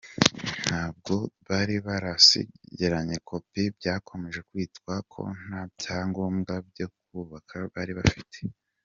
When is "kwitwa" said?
4.49-4.93